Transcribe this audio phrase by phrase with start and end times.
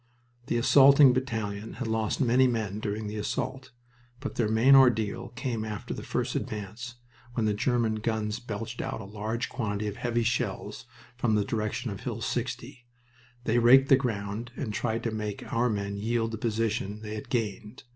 [0.47, 3.69] The assaulting battalion had lost many men during the assault,
[4.19, 6.95] but their main ordeal came after the first advance,
[7.35, 10.87] when the German guns belched out a large quantity of heavy shells
[11.17, 12.83] from the direction of Hill 60.
[13.43, 17.29] They raked the ground, and tried to make our men yield the position they had
[17.29, 17.83] gained.